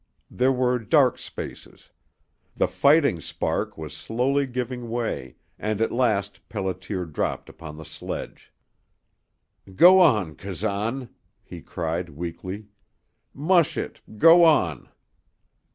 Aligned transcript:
There 0.31 0.51
were 0.51 0.79
dark 0.79 1.19
spaces. 1.19 1.91
The 2.55 2.67
fighting 2.67 3.21
spark 3.21 3.77
was 3.77 3.95
slowly 3.95 4.47
giving 4.47 4.89
way, 4.89 5.35
and 5.59 5.79
at 5.79 5.91
last 5.91 6.39
Pelliter 6.49 7.05
dropped 7.05 7.49
upon 7.49 7.77
the 7.77 7.85
sledge. 7.85 8.51
"Go 9.75 9.99
on, 9.99 10.33
Kazan!" 10.33 11.09
he 11.43 11.61
cried, 11.61 12.09
weakly. 12.09 12.65
"Mush 13.35 13.77
it 13.77 14.01
go 14.17 14.43
on!" 14.43 14.89